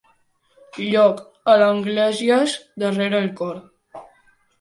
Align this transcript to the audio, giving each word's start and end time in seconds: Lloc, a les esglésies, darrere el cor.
Lloc, 0.85 1.19
a 1.53 1.53
les 1.63 1.65
esglésies, 1.67 2.55
darrere 2.85 3.21
el 3.25 3.29
cor. 3.41 3.61